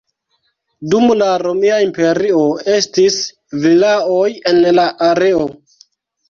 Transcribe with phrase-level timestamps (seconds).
[0.93, 2.39] Dum la Romia Imperio
[2.77, 3.19] estis
[3.67, 5.47] vilaoj en la areo.